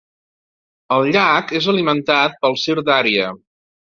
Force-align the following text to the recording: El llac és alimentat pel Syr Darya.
El 0.95 1.09
llac 1.15 1.53
és 1.59 1.67
alimentat 1.75 2.39
pel 2.45 2.57
Syr 2.63 2.79
Darya. 2.91 3.31